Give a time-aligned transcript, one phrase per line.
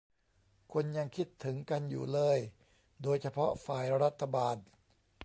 [0.73, 2.39] คนยังคิดถึงกันอยู่เลย
[3.03, 4.55] โดยเฉพาะฝ่ายรัฐบาล